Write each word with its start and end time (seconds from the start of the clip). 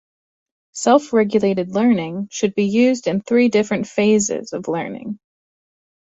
Self 0.71 1.13
regulated 1.13 1.75
learning 1.75 2.29
should 2.31 2.55
be 2.55 2.63
used 2.63 3.05
in 3.05 3.21
three 3.21 3.49
different 3.49 3.85
phases 3.85 4.51
of 4.51 4.67
learning. 4.67 5.19